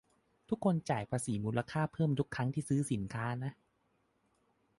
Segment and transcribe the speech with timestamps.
[0.49, 3.51] -ทุกคนจ่ายภาษีมูลค่าเพิ่มทุกครั้งที่ซื้อสินค้านะ